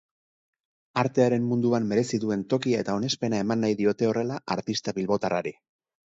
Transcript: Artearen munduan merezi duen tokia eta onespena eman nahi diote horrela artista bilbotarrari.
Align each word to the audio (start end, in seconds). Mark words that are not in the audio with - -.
Artearen 1.01 1.43
munduan 1.49 1.83
merezi 1.91 2.19
duen 2.23 2.45
tokia 2.53 2.79
eta 2.85 2.95
onespena 3.01 3.41
eman 3.45 3.61
nahi 3.65 3.75
diote 3.83 4.09
horrela 4.13 4.39
artista 4.55 4.95
bilbotarrari. 4.97 5.53